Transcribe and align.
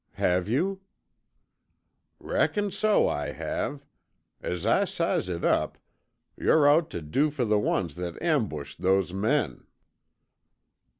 "Have 0.13 0.49
you?" 0.49 0.81
"Reckon 2.19 2.71
so 2.71 3.07
I 3.07 3.33
have. 3.33 3.85
As 4.41 4.65
I 4.65 4.83
size 4.83 5.29
it 5.29 5.45
up, 5.45 5.77
yore 6.35 6.67
out 6.67 6.89
tuh 6.89 7.01
do 7.03 7.29
fer 7.29 7.45
the 7.45 7.59
ones 7.59 7.93
that 7.93 8.19
ambushed 8.19 8.79
those 8.81 9.13
men." 9.13 9.67